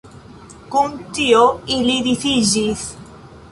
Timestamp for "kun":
0.75-0.95